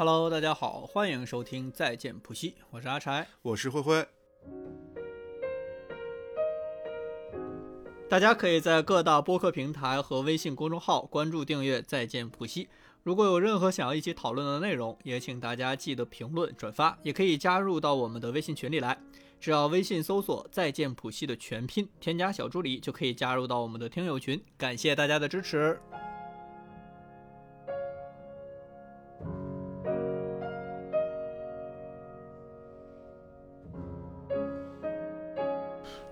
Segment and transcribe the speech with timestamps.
[0.00, 4.06] Hello，大家好，欢迎收听再见普西，我是阿柴，我是灰灰。
[8.08, 12.70] 大家可以在各大播客平台和微信公众号关注订阅再见普西。
[13.02, 18.98] 如果有任何想要一起讨论的内容，也请大家记得评论转发，也可以加入到我们的微信群里来。
[19.38, 24.42] 只要微信搜索“再见普西”的全拼，添加小助理就可以加入到我们的听友群。
[24.56, 25.78] 感谢大家的支持。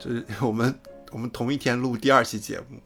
[0.09, 0.75] 是我们
[1.13, 2.81] 我们同一天录第二期节目，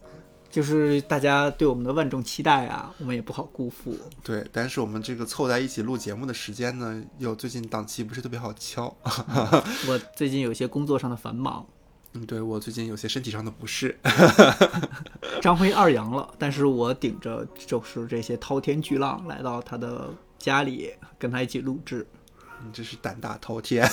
[0.51, 3.97] 就是大家对我们的万众期待啊，我们也不好辜负。
[4.23, 8.95] 对，但是我们这个凑在一起录节目的时间呢，又最近档期不是特别好敲。
[9.89, 11.67] 我最近有些工作上的繁忙，
[12.13, 13.99] 嗯，对我最近有些身体上的不适。
[15.41, 22.07] 张辉二阳了，但是我顶着就是这些滔天巨浪来到他的家里，跟他一起录制。
[22.65, 23.89] 你这是胆大滔天。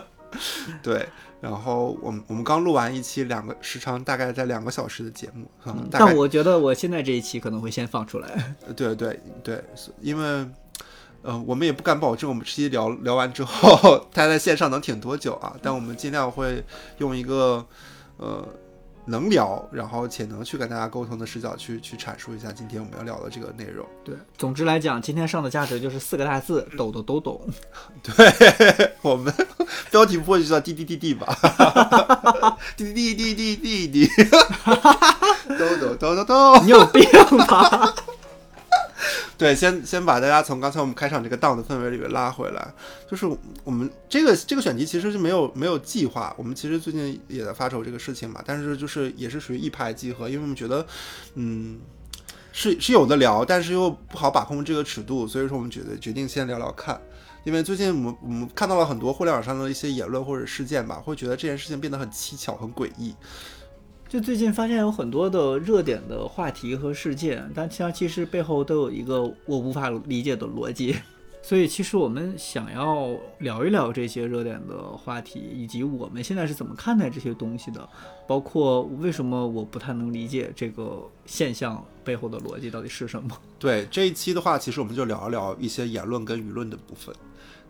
[0.82, 1.08] 对，
[1.40, 8.54] 然后我们我们刚录完一期两个时长大概在两个小时的节目，嗯，但我觉得我现在这一期可能会先放出来。
[8.76, 9.62] 对对对，
[10.00, 10.48] 因为，
[11.22, 16.64] 呃，我们也不敢保证我们这期聊聊完之后， 他在线上能挺多久啊，但我们尽量会
[16.98, 17.64] 用一个，
[18.16, 18.46] 呃。
[19.08, 23.86] 能聊，然后且能去跟大家沟通的视角去去阐述一下今天我们要聊的这个内容。
[24.04, 27.40] 对，总之来讲，今天上的价值就是四个大字：懂的都懂。
[28.02, 29.32] 对我们
[29.90, 31.26] 标题不会就叫滴滴滴滴吧？
[32.76, 34.24] 滴 滴滴滴滴滴滴，
[35.58, 36.60] 都懂都懂都。
[36.62, 37.02] 你有病
[37.48, 37.94] 吧？
[39.38, 42.74] 对，先先把大家从刚才我们开场这个 down 的氛围里面拉回来，
[43.08, 43.24] 就是
[43.62, 50.84] 我们这个这个选题其实是没有没有计划，我们其实最近也在发愁这个事情嘛，但是就是也是属于一拍即合，因为我们觉得，
[51.34, 51.78] 嗯，
[52.50, 57.00] 是是有的聊，但是又不好把控这个尺度，所以说我们觉得决定先聊聊看，
[57.44, 63.14] 因为最近我们我们看到了很多互联网上的一些言论或者事件吧，会觉得这件事情变得很蹊跷、很诡异。
[64.08, 70.96] 就最近发现有很多的热点的话题和事件，但其其实背后都有一个我无法理解的逻辑。
[71.40, 73.08] 所以其实我们想要
[73.38, 77.86] 聊一聊这些热点的话题，以及我们现在是怎么看待这些东西的，
[78.26, 83.30] 包括为什么我不太能理解这个现象背后的逻辑到底是什么。
[83.58, 87.14] 对这一期的话，其实我们就聊一聊一些言论跟舆论的部分。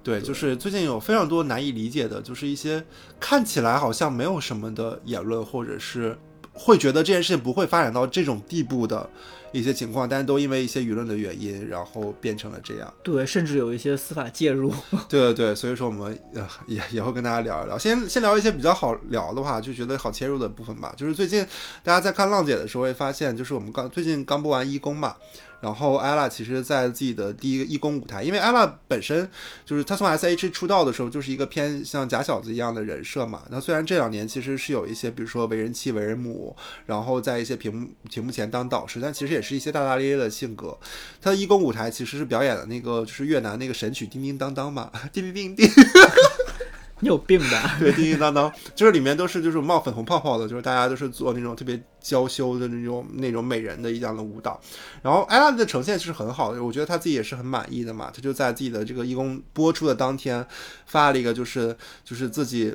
[0.03, 2.83] 对，就是最近有非常多难以理解的，就是一些
[3.21, 6.17] 看起来好像没有什么的言论，或者是。
[6.59, 9.09] 会觉得这件事情不会发展到这种地步的
[9.53, 12.93] 一些情况，但是都因为一些舆论的原因，然后变成了这样。
[13.03, 14.71] 对，甚至有一些司法介入。
[15.09, 17.79] 对对对，所以说我们呃也也会跟大家聊一聊。
[17.79, 20.93] 先先聊一些比较好聊的话，就觉得好切入的部分吧。
[20.97, 21.47] 就是最近
[21.83, 25.15] 大家在看浪姐的时候会发现，就是我们刚最近刚播完一公嘛。
[25.61, 29.29] 然后 Ella 其实，在自己的第一个义工舞台，因为 Ella 本身
[29.65, 33.43] 就是她从 S H 出道的时候，就是一个偏像假小子一样的人设嘛。
[33.51, 36.55] 那虽然这两年其实是有一些，比如说为人妻、为人母，
[36.87, 40.79] 然后在一些屏幕屏幕前当导师，但其实也是一些大大咧咧的性格。
[41.21, 45.85] 她的义工舞台其实是表演的那个，就是越南那个神曲《叮叮当当》嘛， 叮叮叮叮。
[47.01, 47.77] 你 有病吧？
[47.81, 54.61] 对，叮叮当当，就是里面都是就是冒粉红泡泡的，就是大家都是做那种特别娇羞的那种那种美人的一样的舞蹈。
[55.03, 58.11] 然后艾拉的呈现是很好的，我觉得他自己也是很满意的嘛。
[58.15, 60.47] 他就在自己的这个义工播出的当天
[60.87, 62.75] 发了一个，就是就是自己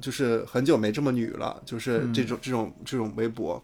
[0.00, 3.62] 就是很久没这么女了，就是这种这种这种微博。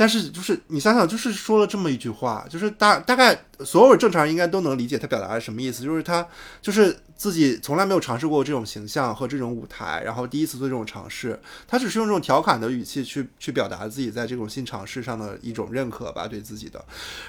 [0.00, 6.26] 但是就是你想想，就是说了这么一句话，就是大大概所有正常人应该都能理解他表达的什么意思，就是他
[6.62, 11.38] 就是自己从来没有尝试过这种形象和这种舞台，然后第一次做这种尝试，
[11.68, 16.82] 他只是用这种调侃的语气去去表达自己在这种新尝试上的一种认可吧，对自己的。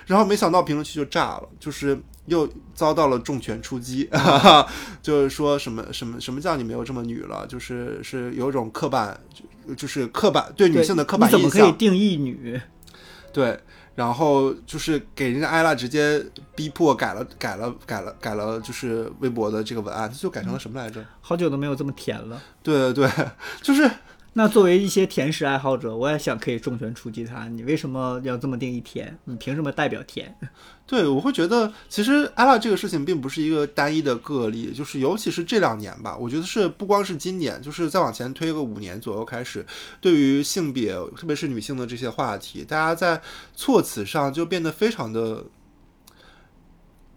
[0.05, 4.09] 然后没想到评论区就炸了，就是又遭到了重拳出击，
[5.03, 9.19] 就是说什么什么什么叫你没有这么女了，就是是有一种刻板。
[9.77, 12.59] 就是刻板对女性的刻板印象，你怎么可以定义女？
[13.33, 13.59] 对，
[13.95, 16.23] 然后就是给人家艾拉直接
[16.55, 21.03] 逼迫改了，改了，改了，改了，就是微博的这个文案，就改成了什么来着？
[21.21, 22.41] 好久都没有这么甜了。
[22.61, 23.27] 对对对，
[23.61, 23.89] 就是。
[24.33, 27.49] 那作为一些甜食爱好者，我也想可以重拳出击他。
[27.49, 29.17] 你为什么要这么定义甜？
[29.25, 30.33] 你凭什么代表甜？
[30.87, 39.65] 对，我会觉得其实艾拉这个事情并不是一个单一的个例，就是尤其是这两年吧，我觉得是不光是今年，就是再往前推个五年左右开始，
[39.99, 43.21] 对于性别，特别是女性的这些话题，大家在
[43.53, 45.45] 措辞上就变得非常的。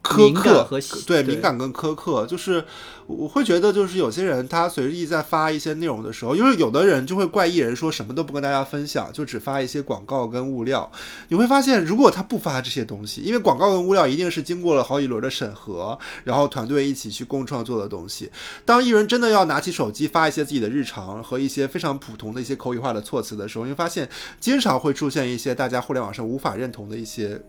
[0.04, 2.62] 苛刻和对敏感跟苛刻，就是
[3.06, 10.92] 我会觉得，就是有些人他随意在发一些内容的时候，因为有的人就会怪艺人说什么都不跟大家分享，就只发一些广告跟物料。
[11.28, 18.30] 你会发现，如果他不发这些东西，因为广告跟物料一定是经过了好几轮的审核，然后团队一起去共创作的东西。
[18.66, 24.06] 当艺人真的要拿起手机发一些自己的日常和一些非常普通的一些口语化的措辞的时候，你会发现
[24.38, 27.40] 经常会出现一些大家互联网上无法认同的一些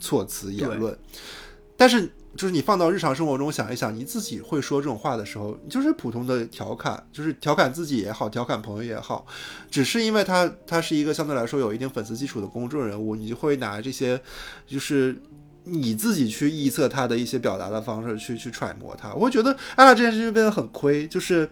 [0.00, 0.98] 措辞言论。
[1.76, 9.26] 但是，就是你放到日常生活中想一想，你自己会说这种话的时候，就是普通的调侃，就是调侃自己也好，调侃朋友也好，
[9.70, 14.20] 只是因为他他是一个相对来说有一定粉丝基础的公众人物，你就会拿这些，
[14.66, 15.20] 就是
[15.64, 19.12] 你自己去臆测他的一些表达的方式去去揣摩他。
[19.14, 21.50] 我会觉得艾拉这件事情变得很亏，就是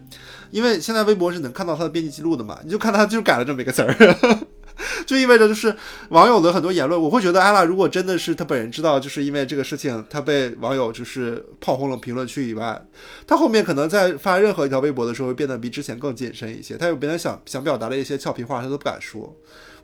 [0.50, 4.46] 因为现在微博是能看到他的编辑记录的嘛，你就看他就改了这么一个词儿。
[5.06, 5.74] 就意味着就是
[6.08, 12.84] 网友的很多言论，我会觉得艾拉如果真的是他本人知道，就是因为这个事情他被网友就是炮轰了评论区以外，
[13.26, 19.34] 他后面可能在发任何一条微博的时候会变得比之前更谨慎一些，他有别人想想表达的一些俏皮话他都不敢说。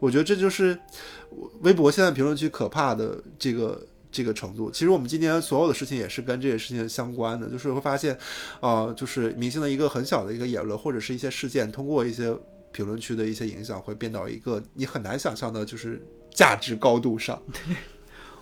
[0.00, 0.76] 我觉得这就是
[1.60, 4.70] 微博现在评论区可怕的这个这个程度。
[4.70, 8.18] 其实我们今天所有的事情也是跟这些事情相关的，就是会发现，
[8.60, 12.34] 呃，就是明星的一个很小的一个言论或者是一些事件，通过一些。
[12.72, 16.00] 评论区的一些影响会变到一个你很难想象的，就是
[16.34, 17.40] 价值高度上。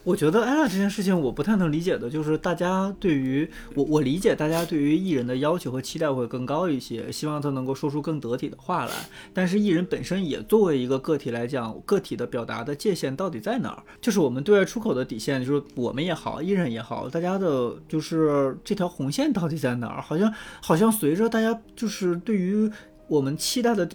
[0.05, 8.93] 我觉得艾拉这件事情，我不太能理解的，就是大家对于我，我理解大家对于艺人的要求和期待会更高一些，希望他能够说出更得体的话来。
[9.35, 13.83] 但是艺人本身也作为一个个体来讲，个体的表达的界限到底在哪儿？
[14.01, 20.01] 就是我们对外出口的底线，就是我们也好，艺人也好，大家的就是这条红线到底在哪儿？
[20.01, 20.33] 好像
[20.63, 22.71] 好像随着大家就是对于
[23.09, 23.87] 我们期待的。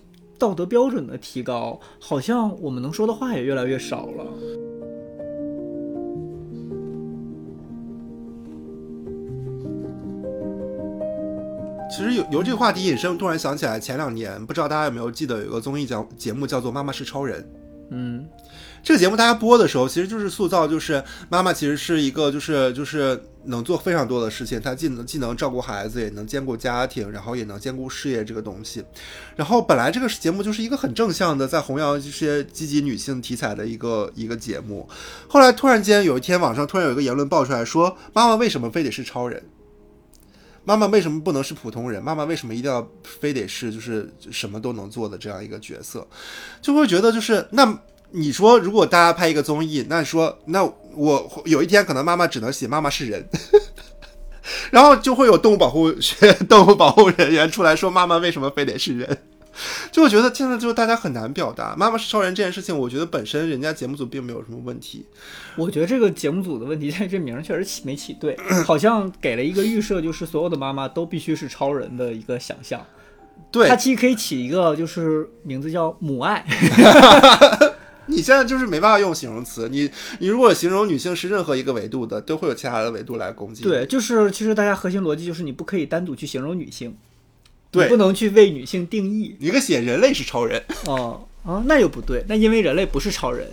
[0.43, 4.25] 道德标准的提高，好像我们能说的话也越来越少了。
[11.89, 17.41] 其实由由这个话题引申，突然想起来，前两年不知道大家有没有记得有一个综艺节节目叫做《妈妈是超人》。
[17.95, 18.27] 嗯，
[18.81, 23.21] 这个节目大家播的时候，其实就是塑造，就是妈妈其实是一个，就是就是。
[23.45, 28.81] 能做非常多的事情，她既能既能照顾孩子，也能兼顾家庭，然后也能兼顾事业这个东西。
[29.35, 34.87] 然后本来这个节目就是一个很正向的，在弘扬一些积极女性题材的一个一个节目。
[35.27, 39.43] 后来突然间有一天，网上突然有一个言论爆出来说：“妈妈为什么非得是超人？
[40.65, 42.01] 妈妈为什么不能是普通人？
[42.03, 46.07] 妈妈为什么一定要非得是就是什么都能做的这样一个角色？”
[46.61, 47.79] 就会觉得就是那。
[48.15, 50.63] 你说，如果大家拍一个综艺，那说那
[50.93, 53.27] 我有一天可能妈妈只能写妈妈是人，
[54.69, 59.17] 然后就会有动物保护学、动物保护人员出来说妈妈为什么非得是人？
[59.91, 65.05] 就我觉得现在就是大家很难表达妈妈是超人这件事情，我觉得本身人家节目组并没有什么问题。
[65.55, 68.35] 我觉得这个节目组的问题在这名确实起没起对，
[68.65, 72.83] 好像给了一个预设，就是所有的妈妈都必须是超人的一个想象。
[73.51, 76.45] 对，它其实可以起一个就是名字叫母爱。
[78.05, 79.89] 你现在就是没办法用形容词，你
[80.19, 83.63] 你如果形容女性是任何一个维度的，都会有其他的维度来攻击。
[83.63, 86.97] 对，就是其实大家核心逻辑就是你不可以单独去形容女性，
[87.73, 89.35] 对，不能去为女性定义。
[89.39, 93.49] 一个写人类是超人，哦哦，那又不对，那因为人类不是超人，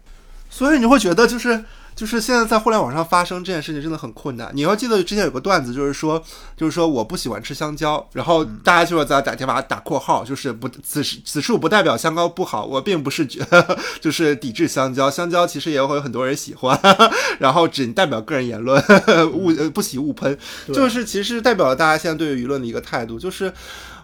[0.48, 1.64] 所以你会觉得就是。
[1.94, 4.50] 就是现在在互联网上发生这件事情真的很困难。
[4.52, 6.22] 你要记得之前有个段子，就是说，
[6.56, 13.46] 就是说我不喜欢吃香蕉，然后大家就是在打电话打括号，就是不此此处不代表香蕉不好，我并不是觉
[14.00, 16.78] 就是抵制香蕉，香蕉其实也会有很多人喜欢，
[17.38, 18.82] 然后仅代表个人言论，
[19.32, 20.36] 勿不喜勿喷，
[20.72, 23.52] 就是其实代表了大家现在对于舆论的一个态度，就是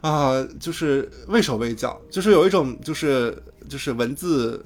[0.01, 3.37] 啊，就是畏手畏脚，就是有一种就是
[3.69, 4.65] 就是文字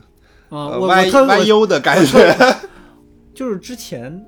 [0.51, 2.57] 啊歪歪优的感觉。
[3.35, 4.25] 就是之前，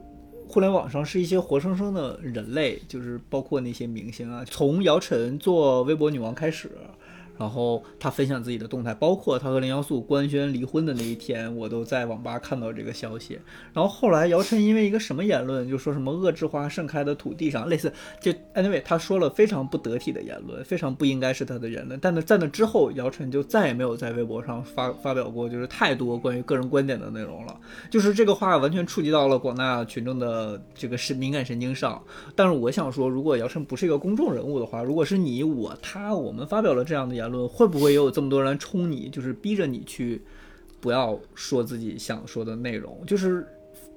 [0.48, 6.70] 互联网上是一些活生生的人类，就是包括那些明星啊，从姚晨做微博女王开始。
[7.38, 13.38] 然后他分享自己的动态，包括他和林瑶素官宣离婚的那一天，我都在网吧看到这个消息。
[13.72, 22.00] 然后后来姚晨因为一个什么言论，就说什么“恶之花盛开的土地上”，类似就 anyway，他说了非常不得体的言论，非常不应该是他的言论。
[22.00, 27.60] 但呢，在那之后，姚晨就再也没有在微博上发发表过就是太多关于个人观点的内容了。
[27.90, 32.02] 就是这个话完全触及到了广大群众的这个是敏感神经上。
[32.34, 37.25] 但是我想说，如果姚晨不是一个公众人物的话，如果是你我他，我们发表了这样的言。
[37.30, 40.22] 论会不会也有这么多人冲你，就是逼着你去
[40.80, 43.02] 不要说自己想说的内容？
[43.06, 43.46] 就是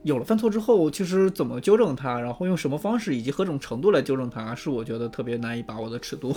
[0.03, 6.35] 有了犯错之后，其实怎么纠正它，然后用什么方式以及何种程度来纠正它，是我觉得特别难以把握的尺度。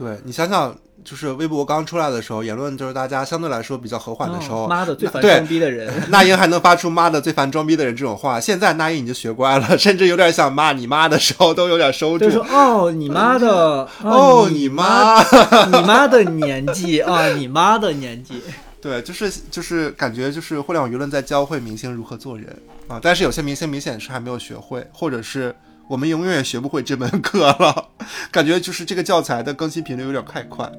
[0.00, 5.92] 对你想想，就是微博刚出来的时候，言论就是大家相对来说比较和缓的时候，哦妈的，最烦装逼的人。
[6.08, 12.30] 那英还能发出“妈的最烦装逼的人”这种话，现在那英已经学乖了，甚至有点想骂你妈的时候都有点收住就。
[12.30, 15.22] 说哦，你妈的， 哦，你你妈！
[15.66, 18.42] 你妈的 年纪啊，你妈的年纪。
[18.80, 22.46] 对，就是就是感觉就是互联网舆论在教会明星如何做人
[22.88, 25.54] 啊，但是有些明星明显是还没有学会，或者是
[25.90, 27.88] 我们永远也学不会这门课了，
[28.30, 30.70] 感觉就是这个教材的更新频率有点太快。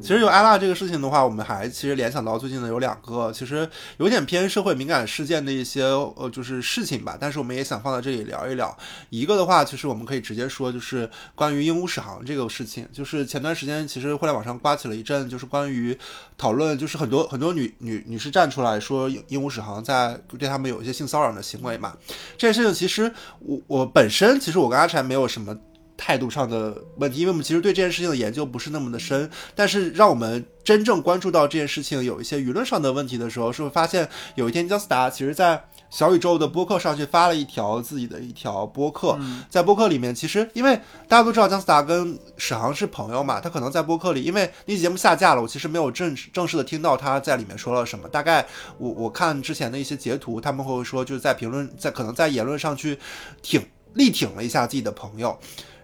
[0.00, 8.76] 其实有艾拉这个事情的话，我们还其实联想到最近的有两个，其实有点偏社会敏感事件的一些呃就是事情吧，但是我们也想放在这里聊一聊。
[9.10, 15.96] 一个的话，其实我们可以直接说，就是关于鹦鹉史航这个事情，就是前段时间其实互联网上刮起了一阵，就是关于
[16.38, 21.94] 讨论，就是很多很多女女女士站出来说鹦鹦鹉史航在对他们有一些性骚扰的行为嘛。
[22.38, 25.56] 这件事情其实我我本身其实我跟阿柴没有什么。
[26.02, 39.18] 态度上的问题，因为我们其实对这件事情的研究不是那么的深，但是让我们真正关注到这件事情有一些舆论上的问题的时候，是会发现有一天姜思达其实在小宇宙的播客上去发了一条自己的一条播客，
[39.50, 40.74] 在播客里面，其实因为
[41.06, 48.46] 大家都知道姜思达跟史航是朋友嘛，他可能在播客里，因为那期节目下架了，我其实没有正正式的听到他在里面说了什么，大概
[48.78, 52.98] 我我看之前的一些截图，他们会说就是在评论在可能在言论上去
[53.42, 53.60] 挺
[53.94, 55.36] 力挺了一下自己的朋友。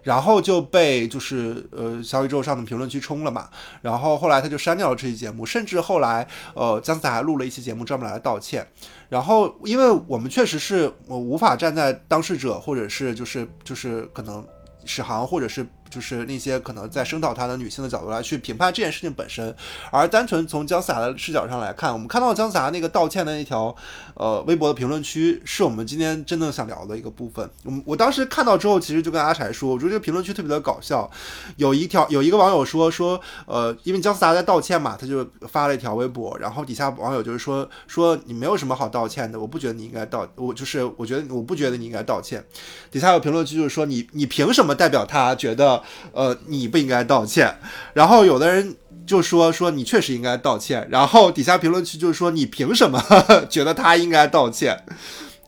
[0.07, 3.49] 然后就被就是呃小宇宙上的评论区冲了嘛，
[3.81, 8.65] 然后后来他就删掉了这期节目，甚至后来呃姜思达还录了一期节目专门来道歉。
[9.09, 14.45] 然后因为我们确实是我无法站在当事者或者是就是就是可能
[14.85, 19.55] 史航或者是就是那些可能在声讨他的女性的角度来去评判这件事情本身，
[19.91, 23.75] 而单纯从姜思达的视角上来看，我们看到姜思达那个道歉的那条
[24.15, 27.49] 呃微博的评论区，是我们今天真正想聊的一个部分。
[27.63, 31.09] 我我当时看到之后，其实就跟阿柴说，我觉得这个评论区特别的搞笑。
[31.55, 42.43] 有一条有一个网友说说呃，因为姜思达在道歉嘛，他就发了一条微博，然后底下网友就是说说你没有什么好道歉的，我不觉得你应该道，我就是我觉得我不觉得你应该道歉。
[42.91, 45.76] 底下有评论区就是说你你凭什么代表他觉得
[46.11, 47.57] 呃你不应该道歉？
[47.93, 53.01] 然后有的人就说说你确实应该道歉，然后底下评论区就是说你凭什么
[53.49, 54.83] 觉得他应该道歉？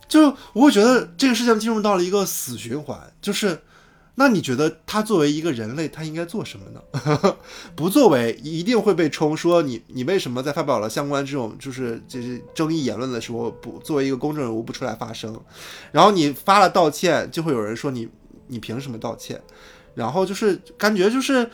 [0.08, 3.62] 就我会觉得这个事情进入到了一个死循环，就是
[4.16, 7.38] 那你觉得他作为一个人类，他应该做什么呢？
[7.76, 15.40] 不作为，一定会被冲说你你为什么在发表了相关这种就是就是争议言论的时候，不作为一个公众人物不出来发声？
[15.92, 18.10] 然后你发了道歉，就会有人说你
[18.48, 19.40] 你凭什么道歉？
[20.00, 21.48] 然后就是感觉就是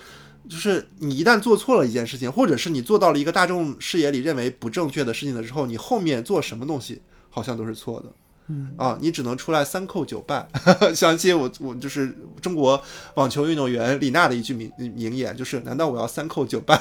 [0.48, 8.06] 就是你一旦做错了一件事情，或者是你做到了一个大众视野里认为不正确的事情的时候，你后面做什么东西好像都是错的。
[8.48, 10.48] 嗯啊，你只能出来三叩九拜。
[10.94, 12.80] 相信我我就是中国
[13.16, 16.80] 网球运动员李娜的一句名名言，就是难道我要三叩九拜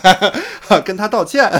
[0.84, 1.50] 跟他道歉？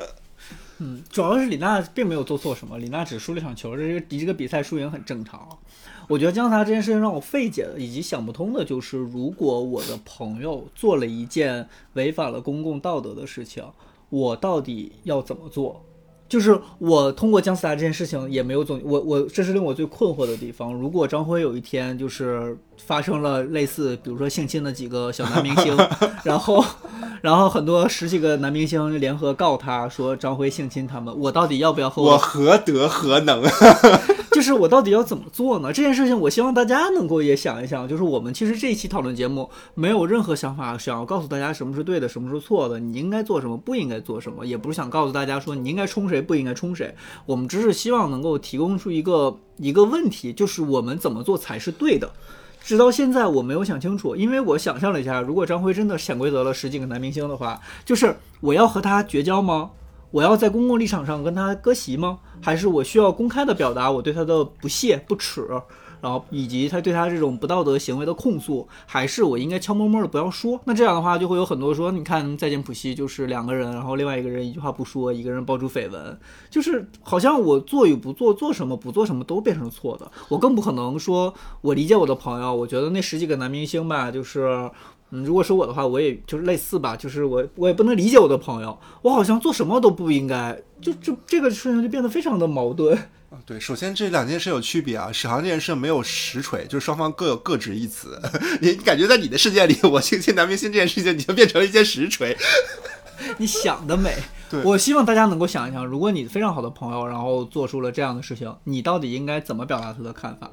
[0.80, 5.48] 嗯，主要是李娜并没有做错什么，李娜只输了一场球，这个这个比赛输赢很正常。
[6.08, 13.62] 我觉得姜思达这件事情让我费解的以及想不通的就是，如果我的朋友做了一件违反了公共道德的事情，
[14.08, 15.84] 我到底要怎么做？
[16.26, 20.74] 就是我通过姜思达这件事情也没有总我我这是令我最困惑的地方。
[20.74, 25.74] 如果张辉有一天就是发生了类似比如说性侵的几个小男明星，
[26.24, 26.62] 然后
[27.22, 33.42] 然后很多十几个男明星联合告他说张辉性侵他们，我到底要不要和我何德何能？
[34.30, 35.72] 就是我到底要怎么做呢？
[35.72, 37.88] 这件事情，我希望大家能够也想一想。
[37.88, 46.94] 就是我们其实这一期讨论节目没有任何想法，想要告诉大家什么是对的，什么是错的，你应该做什么，不应该做什么，也不是想告诉大家说你应该冲谁，不应该冲谁。
[47.26, 52.10] 我们只是希望能够提供出一个一个问题，就是我们怎么做才是对的。
[52.60, 59.70] 直到现在我没有想清楚，因为我想象了一下，如果张辉真的潜规则了十几个男明星的话，就是我要和他绝交吗？
[60.10, 62.18] 我要在公共立场上跟他割席吗？
[62.40, 65.46] 还是我需要公开的表达我对他的不屑、不耻，
[66.00, 68.66] 然后以及他对他这种不道德行为的控诉？
[68.86, 70.60] 还是我应该悄摸摸的不要说？
[70.64, 80.10] 那这样的话就会有很多说，你看再见普希就是两个人，然后另外一个人一句话不说，一个人爆出绯闻，就是好像我做与不做，做什么不做什么都变成错的。
[80.28, 84.70] 我更不可能说我理解我的朋友，我觉得那十几个男明星吧，就是。
[85.10, 92.96] 嗯，如果是我的话，我也就是类似吧，就是我我也不能理解我的朋友，我好像做什么都不应该，就就这个事情就变得非常的矛盾。
[93.30, 98.18] 啊，对，首先这两件事有区别啊，史航这件事没有实锤，就是双方各有各执一词。
[98.60, 102.36] 你你感觉在你的世界里，我性侵男明星这件事情，你就变成了一件实锤。
[103.36, 104.14] 你想得美，
[104.48, 110.50] 对我希望大家能够想一想，如果你非常好的朋友，然后做出了这样的事情，你到底应该怎么表达他的看法？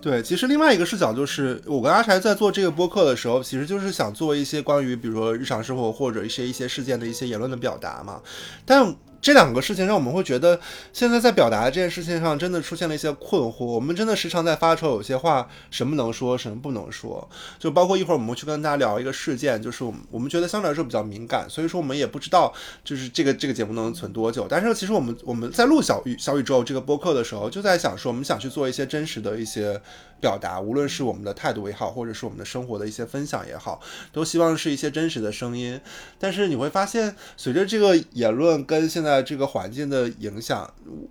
[0.00, 8.20] 对，其实另外一个视角就是，我跟阿柴在做这个播客的时候，其实就是想做一些关于比如说日常生活或者一些一些事件的一些言论的表达嘛。
[8.64, 8.94] 但
[9.26, 10.60] 这两个事情让我们会觉得，
[10.92, 13.64] 现在在表达这件事情上真的出现了一些困惑。
[13.64, 17.28] 我们真的时常在发愁，有些话什么能说，什么不能说。
[17.58, 22.54] 就包括一会儿我们去跟大家聊一个事件，就是我们我们觉得相对来说比较敏感，所以说我们也不知道
[22.84, 24.46] 就是这个这个节目能存多久。
[24.48, 29.82] 但是其实我们我们在录小宇小宇宙这个播客的时候，就在想说，我们想去做一些真实的一些
[30.20, 33.80] 表达，无论是我们的态度也好，或者是我们的生活的一些分享也好，
[34.12, 35.80] 都希望是一些真实的声音。
[36.18, 40.68] 但是你会发现，随着这个言论跟现在这个环境的影响，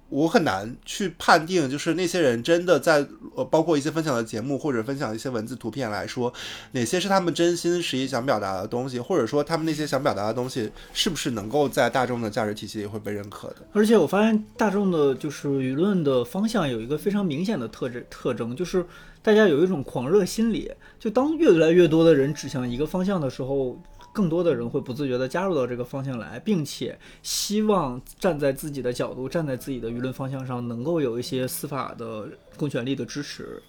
[0.09, 6.33] 我很难去判定，就是那些人真的在呃，包括一些分享的节目或者分享一些文字图片来说，
[6.71, 13.57] 哪些是他们真心实意想表达的东西，或者说他们那些想表达的东西，是不是能够在大众的价值体系里会被认可的？
[13.73, 18.85] 而且我发现大众的就是舆论的方向有一个非常明显的特质特征，就是
[19.21, 23.81] 大家有一种狂热心理，就当越来越多的人指向一个方向的时候。
[24.15, 33.61] 更多的人会不自觉地加入到这个方向来，并且希望站在自己的角度，站在自己的舆论方向上，能够有一些司法的公权力的支持。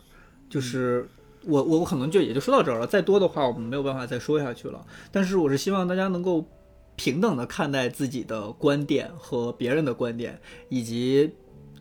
[0.48, 1.08] 就是
[1.44, 4.86] 我我我可能就也就说到这儿了，再多的话我们没有办法再说下去了。
[5.10, 6.46] 但是我是希望大家能够
[6.94, 11.32] 平等的看待自己的观点和别人的观点，以及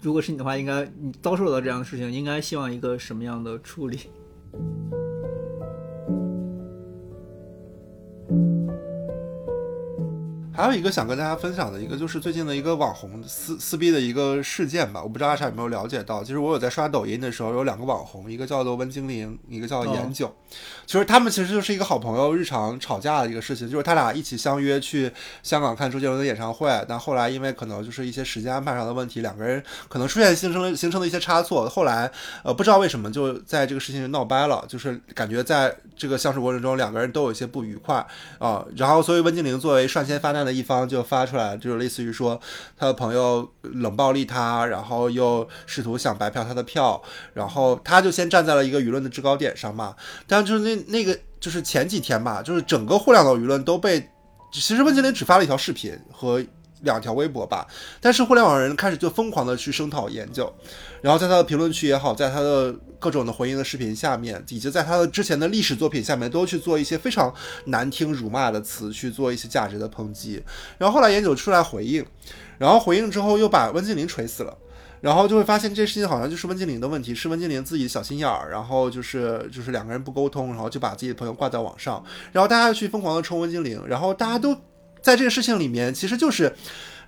[0.05, 3.97] 如果是你的话，应该你遭受到这样的事情，应该希望一个什么样的处理？
[10.55, 15.03] 还有一个想跟大家分享的一个，就是最近的一个网红撕撕逼的一个事件吧。
[15.03, 20.33] 我不知道阿傻有没有了解到，其实我有在刷抖音的时候，有两个网红，一个叫做温精灵，一个叫做颜九。
[20.85, 25.11] 其实他们其实就是一个好朋友，日常吵架的一个事情，就是他俩一起相约去
[25.43, 32.09] 香港看周杰伦的演唱会，但后来因为可能就是一些时间安排上的问题，两个人可能出现形成了形成了一些差错，后来
[32.43, 38.05] 呃不知道为什么就在这个事情闹掰了，就是感觉在这个相处过程中两个人都有一些不愉快
[38.37, 42.39] 啊、然后所以温精灵作为率先发难的一方就发出来，就是类似于说
[42.77, 47.01] 他的朋友冷暴力他，然后又试图想白嫖他的票，
[47.33, 49.95] 然后他就先站在了一个舆论的制高点上嘛。
[50.27, 54.09] 但就是那那个就是前几天吧，就是整个互联网舆论都被，
[54.51, 56.43] 其实温精灵只发了一条视频和
[56.85, 57.67] 两条微博吧，
[57.99, 60.51] 但是互联网人开始就疯狂的去声讨研究，
[61.01, 67.33] 然后在他的评论区也好，在他的各种的回应的视频下面，以及在他的之前的历史作品下面，都去做一些非常
[67.65, 70.41] 难听辱骂的词，去做一些价值的抨击。
[70.77, 72.05] 然后后来研究出来回应，
[72.57, 74.57] 然后回应之后又把温精灵锤死了。
[75.01, 84.57] 然后就会发现这事情好像就是温精灵的问题，是温精灵自己小心眼儿，然后就是就是两个人不沟通，然后就把自己的朋友挂在网上，然后大家去疯狂的冲温精灵，然后大家都
[85.05, 86.51] 在这个事情里面，其实就是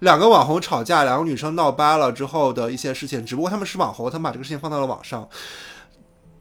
[0.02, 5.28] 两个网红吵架，两个女生闹掰了之后的一些事情，只不过他们是网红，他们把这个事情放到了网上。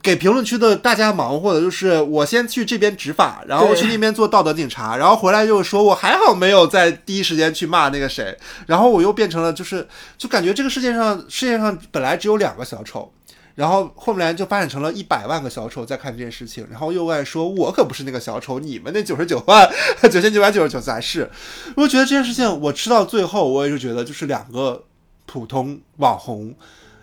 [0.03, 9.88] 给评论区的大家忙活的就是我先去这边执法，然后去那边做道德警察，然后回来又说我还好没有在第一时间去骂那个谁，然后我又变成了就是
[10.19, 13.11] 就感觉这个世界上世界上本来只有两个小丑，
[13.57, 19.69] 然后后面就发展成了一百万个小丑在看这件事情，然后又外说我可不是那个小丑，你们那九十九万
[20.09, 21.29] 九千九百九十九才是。
[21.77, 24.85] 我觉得这件事情我吃到最后，我也是觉得就是两个
[25.27, 26.55] 普通网红。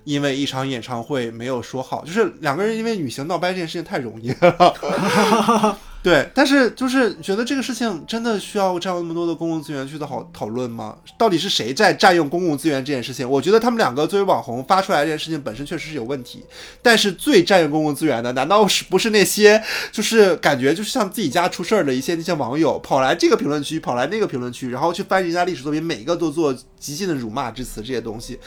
[0.06, 5.78] 因为一场演唱会没有说好，就是两个人因为旅行闹掰这件事情太容易了。
[6.04, 10.98] 对，但是就是觉得这个事情真的需要占用那么多的公共资源去讨讨论吗？
[11.18, 13.28] 到底是谁在占用公共资源这件事情？
[13.28, 16.44] 我觉得他们两个作为网红发出来这件事情本身确实是有问题，
[16.82, 19.64] 但是最占用公共资源的，难道是不是那些
[19.94, 28.38] 就是感觉就是像自己家出事儿的一些那些网友跑来这个评论区，跑来那个评论区，然后去翻人家历史作品，每一个都做极尽的辱骂之词这些东西，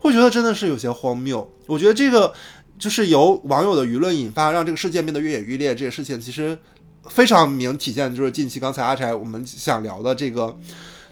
[0.00, 1.48] 会觉得真的是有些荒谬。
[1.66, 2.34] 我觉得这个
[2.76, 6.58] 就是由网友的舆论引发，让这个事件变得愈演愈烈，这些事情其实。
[7.08, 10.56] 非常明体现的就是近期刚才阿柴我们想聊的这个，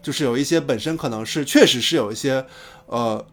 [0.02, 2.44] 就是有一些本身可能是确实是有一些
[2.86, 3.24] 呃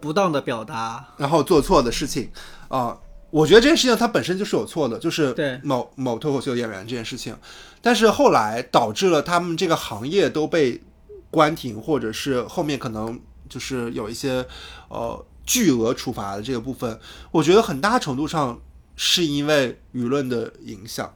[0.00, 2.30] 不当的表达，然后做错的事情。
[2.68, 2.98] 啊、
[3.30, 5.60] 我觉得这件事情它本身就是有错的，就是对。
[5.62, 7.36] 某某脱口秀演员这件事情，
[7.80, 10.82] 但是后来导致了他们这个行业都被
[11.30, 14.44] 关停，或者是后面可能就是有一些
[14.88, 16.98] 呃巨额处罚的这个部分，
[17.30, 18.60] 我觉得很大程度上
[18.96, 21.14] 是因为舆论的影响。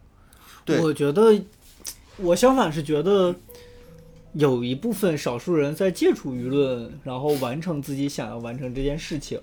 [0.83, 1.43] 我觉得
[2.17, 3.35] 我相反是觉得
[4.35, 9.41] 有一部分少数人在借助舆论，然后完成自己想要完成这件事情。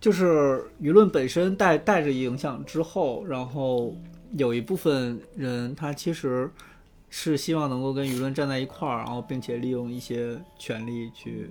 [0.00, 3.94] 就是舆论本身带带着影响之后，然后
[4.38, 6.50] 有一部分人他其实
[7.10, 11.50] 是希望能够跟舆论站在一块儿，然后并且利用一些权利去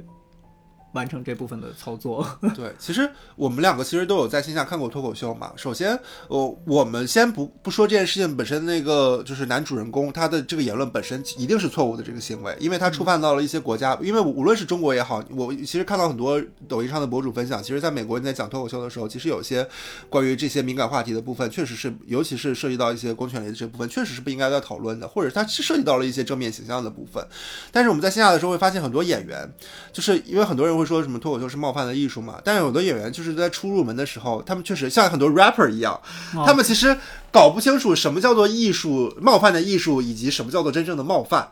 [0.93, 2.25] 完成这部分的操作。
[2.56, 5.52] 对，其实我们两个其实都有在线下看过脱口秀嘛。
[5.56, 5.97] 首先，
[6.28, 13.97] 呃，我们先不不说这件事情本身，那个就是男主人公他的这个言论本身一定是错误的这个行为，因为他触犯到了一些国家。
[14.02, 19.67] 因为无论是中国也好，我其实看到很多抖音上的博主分享，其实在美国你在讲脱口秀的时候，其实有些
[20.10, 27.25] 关于这些敏感话题的部分，确实是，尤其是涉及到一些公权力的这部分，确实是不应该在讨论的，或者它是涉及到了一些正面形象的部分。
[27.71, 29.52] 但是我们在线下的时候会发现，很多演员
[29.91, 36.00] 就是因为很多人会说什么脱口秀是冒犯的艺术嘛，但是有的演员就是在初入门的时候，他们确实像很多 rapper 一样，
[36.46, 36.98] 他们其实
[37.32, 41.52] 搞不清楚什么叫做艺术冒犯的艺术，以及什么叫做真正的冒犯。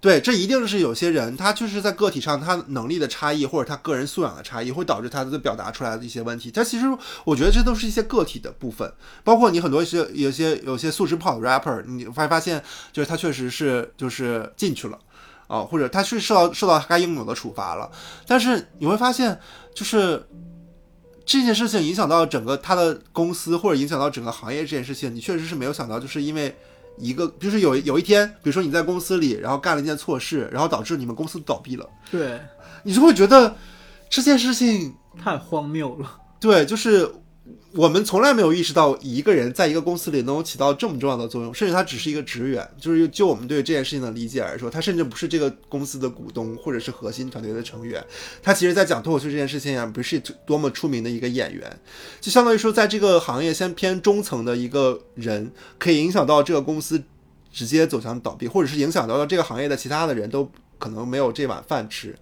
[0.00, 6.50] 对，这一定是有些人他就是在个体上他能力的差异，或者他个人素养的差异，会导致他的表达出来的一些问题。
[6.50, 6.86] 他其实
[7.24, 12.60] 我觉得这都是一些个体的部分，包括你很多一些有些有些素质不好的 rapper，你发发现
[12.92, 14.98] 就是他确实是就是进去了。
[15.52, 17.90] 啊，或者他是受到受到该应有的处罚了，
[18.26, 19.38] 但是你会发现，
[19.74, 20.26] 就是
[21.26, 26.56] 这件事情影响到整个他的公司，或者影响到整个行业这件事情，你确实是没有想到，就是因为
[26.96, 32.40] 一个，就是有有一天，比如说你在公司里，然后干了一件错事，然后导致你们公司倒闭了，对
[32.84, 33.54] 你就会觉得
[34.08, 36.18] 这件事情太荒谬了。
[36.40, 37.14] 对，就是。
[37.74, 42.68] 我们从来没有意识到一个人在一个公司里能够起到这么重要的作用，甚至他只是一个职员。
[42.78, 48.04] 就是就我们对这件事情的理解来说，他甚至不是这个公司的股东或者是核心团队的成员。
[48.42, 51.80] 他其实，在讲脱口秀这件事情上，不是多么出名的一个演员，
[52.20, 57.02] 就相当于说，在这个行业先偏中层的一个人，可以影响到这个公司
[57.50, 62.14] 直接走向倒闭，或者是影响到这个行业的其他的人都可能没有这碗饭吃。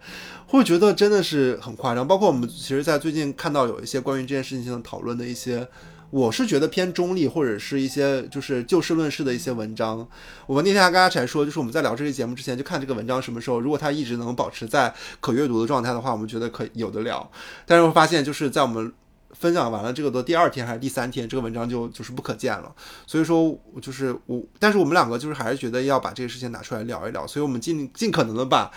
[0.50, 5.64] 会觉得真的是很夸张，包括我们其实，在最近看到有一些关于这件事情的讨论的一些，
[6.10, 10.04] 我是觉得偏中立或者是一些就是就事论事的一些文章。
[10.46, 17.30] 我们那天还跟阿柴说，就是我们在聊这期节目之前就看这个文章什么时候，如果它一直能保持在可阅读的状态的话，我们觉得可有的聊。
[17.64, 18.92] 但是会发现就是在我们。
[19.32, 22.74] 分享完了这个的第二天还是第三天，这个文章就就是不可见了。
[23.06, 27.26] 所以说，就是我，但是我们两个就是还是觉得要把这个事情拿出来聊一聊。
[27.26, 28.70] 所以我们尽尽可能的把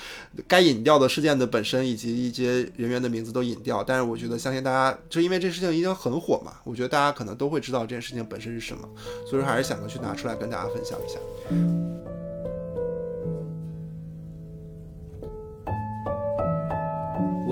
[0.48, 3.84] 该隐掉的事件的本身以及一些人员的名字都隐掉。
[3.84, 8.88] 但是我觉得，相信大家就因为这事情已经很火嘛，我觉得大家可能都会知道这件事情本身是什么。
[9.30, 12.23] 所以说，还是想着去拿出来跟大家分享一下。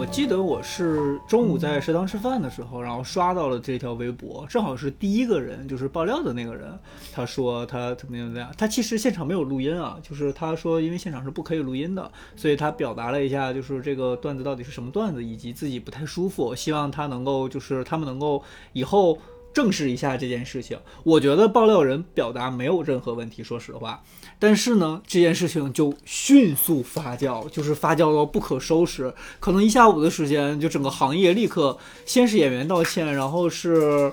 [0.01, 6.73] 我记得我是中午在食堂吃饭的时候，然后刷到了这条微博，正好是第一个人，就是爆料的那个人，
[7.13, 18.41] 他说他怎么样怎么样，他其实现场没有录音啊，就是他说因为现场是不可以录音的，所以他表达了一下就是这个段子到底是什么段子，以及自己不太舒服，希望他能够就是他们能够
[18.73, 19.19] 以后。
[19.53, 24.01] 正视一下这件事情，我觉得爆料人表达没有任何问题，说实话。
[24.43, 29.13] 但是呢，这件事情就迅速发酵，就是发酵到不可收拾。
[29.39, 31.77] 可能一下午的时间，就整个行业立刻
[32.07, 34.11] 先是演员道歉，然后是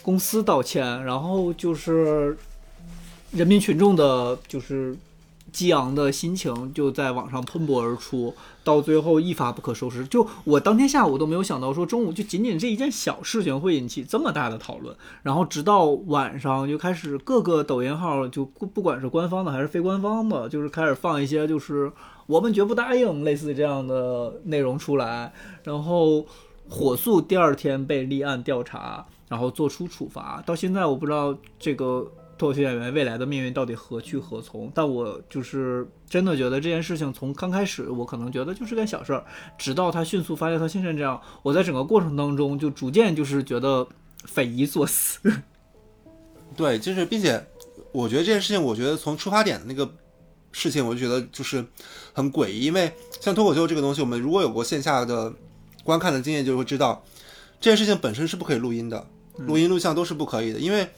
[0.00, 2.34] 公司道歉，然后就是
[3.32, 4.96] 人民群众的，就是
[5.52, 8.34] 激昂的心情就在网上喷薄而出。
[8.64, 21.92] 到最后一发不可收拾，就我当天下午都没有想到，说中午就仅仅这一件小事情会引起这么大的讨论，然后直到晚上就开始各个抖音号就不管是官方的还是非官方的，就是开始放一些就是
[22.26, 26.24] 我们绝不答应类似这样的内容出来，然后
[26.70, 32.10] 火速第二天被立案调查，然后做出处罚，到现在我不知道这个。
[32.36, 34.70] 脱口秀演员未来的命运到底何去何从？
[34.74, 39.24] 但我就是真的觉得这件事情从刚开始，我可能觉得就是件小事儿，
[39.56, 43.86] 直到他迅速发酵到现在这样，我在整个过程当中就逐渐就是觉得
[44.24, 45.20] 匪夷所思。
[46.56, 47.44] 对，就是并且
[47.92, 49.88] 我觉得这件事情，我觉得从出发点的那个
[50.52, 51.64] 事情，我就觉得就是
[52.12, 55.32] 很诡异，因为像脱口秀这个东西，我们如果有过线下的
[55.82, 57.04] 观看的经验，就会知道
[57.60, 60.88] 这件事情本身是不可以录音的，录音录像都是不可以的，因为。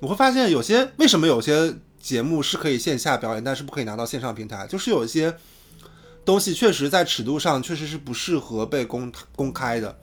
[0.00, 5.34] 我会发现有些为什么有些节目是可以线下表演，但是不可以拿到线上平台，就是有一些
[6.24, 9.96] 东西确实在尺度上确实是不适合被公公开的。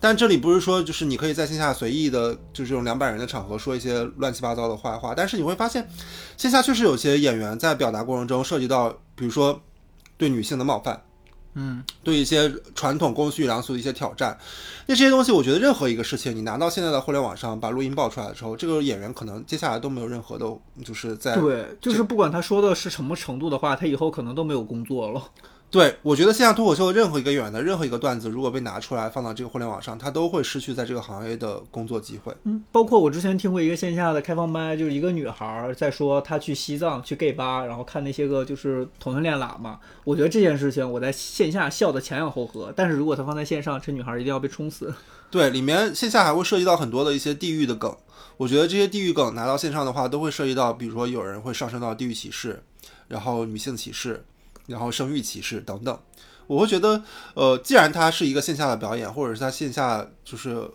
[0.00, 5.88] 但这里不是说就是你可以在线下随意的，就是这种两百人的场合说一些乱七八糟的坏话，但是你会发现
[6.36, 9.62] 线下确实有些演员在表达过程中涉及到，比如说
[10.16, 11.02] 对女性的冒犯。
[11.54, 14.36] 嗯，对一些传统公序良俗的一些挑战，
[14.86, 20.46] 那这些东西，我觉得任何一个事情，你拿到现在的互联网上把录音爆出来的时候，这个演员可能接下来都没有任何的，
[20.84, 25.22] 就是在对，就是不管他说的是什么程度的话，他以后可能都没有工作了。
[25.74, 32.32] 对，我觉得线下脱口秀任何一个演员的任何一个段子，如果被拿出来放到这个互联网上，他都会失去在这个行业的工作机会。
[32.44, 39.80] 嗯，包括我之前听过一个线下的开放麦，就是一个女孩儿在说她去西藏去 gay 吧，然后看那些个就是同性恋喇嘛。
[40.04, 44.94] 我觉得这件事情我在线下笑得前仰后合，但是如果她放在线上，这女孩儿一定要被冲死。
[45.28, 47.92] 对，里面线下还会涉及到很多的一些地域的梗。
[48.36, 52.62] 我觉得这些地域梗拿到线上的话，都会涉及到，比如说有人会上升到地域歧视，
[53.08, 54.24] 然后女性歧视，
[54.66, 55.98] 然后生育歧视等等。
[56.46, 57.02] 我会觉得，
[57.34, 60.70] 呃，既然它是一个线下的表演，或者是它线下就是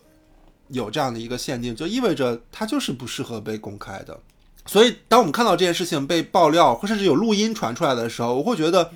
[0.70, 4.20] 有这样的一个限定，就意味着它就是不适合被公开的。
[4.66, 8.92] 所以，当我们看到这件事情被爆料，或甚至有录音传出来的时候，我会觉得，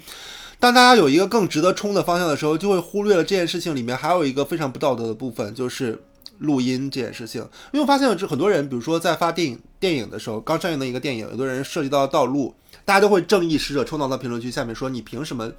[0.60, 6.04] 当大家有一个更值得冲的方向的时候，就会忽略了这件事情里面还有一个非常不道德的部分，就是
[6.40, 7.42] 录音这件事情。
[7.72, 12.54] 因为我发现，这很多人，比如说在发电影电影的时候，刚上映的一个电影，有的人涉及到盗录，
[12.86, 15.52] 大家都会正义使者冲到到评论区下面说：“你凭什么？”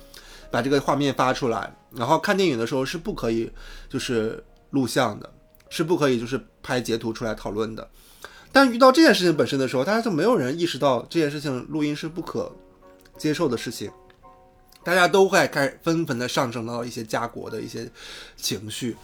[0.50, 3.50] 把这个画面发出来，然后看电影的时候是不可以
[3.88, 5.28] 就是录像的，
[5.68, 7.90] 是不可以就是拍截图出来讨论的。
[8.52, 12.54] 但遇到这件事情本身的时候，大家就没有人意识到这件事情录音是不可
[13.18, 13.90] 接受的事情，
[14.84, 17.90] 大家都会开纷纷的上升到一些家国的一些
[18.36, 18.96] 情绪，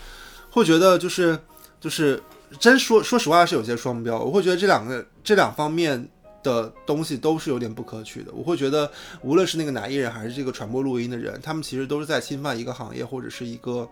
[0.52, 1.36] 会觉得就是
[1.80, 2.22] 就是
[2.60, 6.08] 真说说实话是有些双标，我会觉得这两个这两方面。
[6.42, 8.90] 的东西都是有点不可取的，我会觉得，
[9.22, 13.88] 无论是那个男艺人还是这个传播录音的人，他们其实都是在侵犯一个行业或者是一个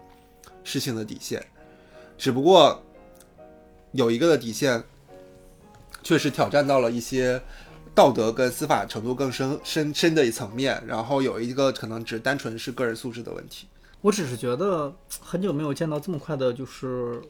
[0.64, 1.44] 事情的底线，
[2.16, 2.82] 只不过
[3.92, 4.82] 有一个的底线，
[6.02, 7.40] 确实挑战到了一些
[7.94, 13.66] 道德跟司法程度更深深深的一层面，然后有一个可能只单纯是个人素质的问题。
[14.00, 17.20] 我只是觉得很久没有见到这么快的，就是。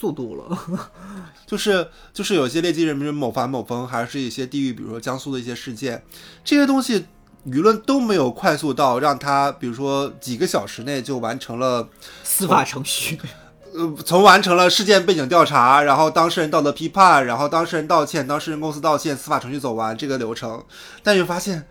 [0.00, 0.58] 速度了，
[1.46, 6.02] 就是就是有些劣迹人民某凡某峰，还是一些地域，比如说江苏的一些事件，
[6.42, 7.06] 这些东西
[7.46, 11.86] 舆论都没有快速到让他，比如说几个小时内就完成了
[12.24, 13.20] 司法程序，
[13.74, 20.64] 呃，从完成了事件背景调查，然后当事人道德批判，然后当事人道歉，当事人公司道歉，司法程序走完这个流程，
[21.02, 21.64] 但又发现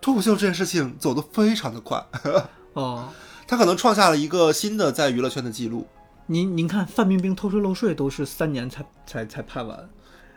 [0.00, 2.04] 脱口秀这件事情走得非常的快，
[2.74, 3.08] 哦，
[3.46, 5.86] 他可能创下了一个新的在娱乐圈的记录。
[6.30, 9.88] 您您看范冰冰偷税漏税都是三年才才才判完，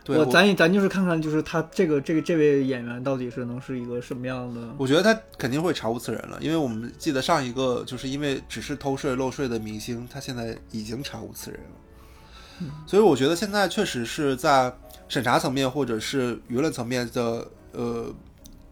[0.07, 4.73] 我咱也咱就是看看就是他这个这个这位演员到底是能是一个什么样的？
[4.77, 14.73] 我觉得他肯定会查无此人了，因为我们记得上一个就是因为只是偷税漏税的明星，他现在已经查无此人了，所以我觉得现在确实是在
[15.07, 18.13] 审查层面或者是舆论层面的呃。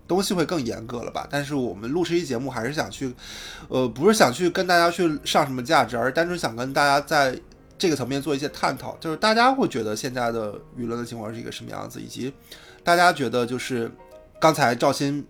[0.10, 1.28] 东西会更严格了吧？
[1.30, 3.14] 但是我们录这期节目还是想去，
[3.68, 7.40] 呃，不是想去跟大家去上什么价值，而是单纯想跟大家在
[7.78, 12.34] 这个层面做一些探讨，就是大家会觉得现在的舆论的情况是一个什么样子，以及
[12.84, 13.92] 大家觉得就是
[14.40, 15.24] 刚才赵鑫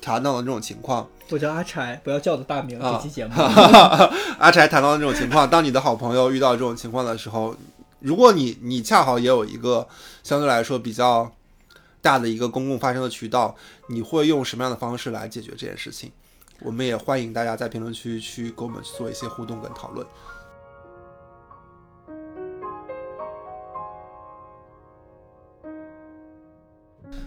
[0.00, 1.08] 谈到的这种情况。
[1.30, 2.78] 我叫阿柴，不要叫我的大名。
[2.80, 3.32] 这期节目，
[4.38, 7.56] 阿柴谈到的这种情况，当你的好朋友遇到这种情况的时候，
[7.98, 9.88] 如果你你恰好也有一个
[10.22, 11.32] 相对来说比较。
[12.02, 13.54] 大的一个公共发声的渠道，
[13.88, 16.10] 你会用什么样的方式来解决这件事情？
[16.60, 20.06] 我们也欢迎大家在评论区去跟我们去做一些互动跟讨论。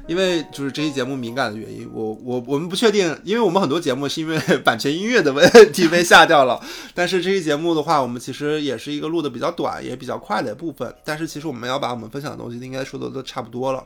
[0.05, 6.61] 因为就是这期节目敏感的原因，我我我们不确定，因为我们很多节目是因为 版权音乐的问题被下掉了。
[6.93, 10.93] 但是这期节目的话，我们其实也是一个录的比较短也比较快的部分。
[11.05, 13.85] 但是其实我们要把我们分享的东西应该说的都差不多了。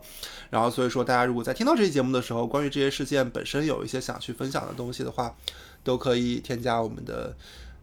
[0.49, 5.35] 然后所以说，大家如果在听到这期节目的时候，关于这些事件本身有一些想去分享的东西的话，
[5.83, 7.35] 都可以添加我们的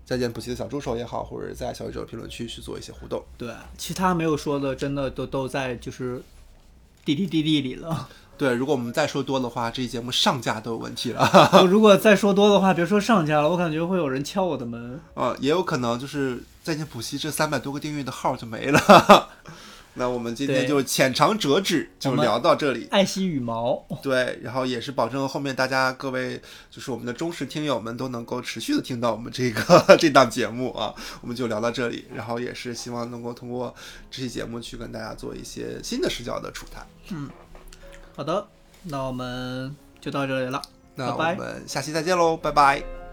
[0.04, 3.22] 再见补习的小助手也好，或者在小宇宙评论区去做一些互动。
[3.38, 6.20] 对，其他没有说的，真的都都在就是
[7.04, 8.08] 滴滴滴滴里了。
[8.36, 11.64] 对，如果我们再说多的话，这期节目上架都有问题了。
[11.70, 15.00] 如果再说多的话，别说上架了，我感觉会有人敲我的门。
[15.14, 19.28] 呃，也有可能就是在线补习这三百多个订阅的号就没了。
[19.96, 22.88] 那我们今天就浅尝辄止，就聊到这里。
[22.90, 23.86] 爱惜羽毛。
[24.02, 30.92] 对，然后也是保证后面大家各位就是我们的忠实听友们都能够持续的听到我们这个这档节目啊。
[31.20, 33.72] 我们就聊到这里，然后也是希望能够通过
[34.10, 36.84] 这期节目去跟大家做一些新的视角的触谈。
[37.10, 37.30] 嗯。
[38.16, 38.46] 好的，
[38.84, 40.62] 那我们就到这里了，
[40.94, 43.03] 那我们下期再见喽，拜拜。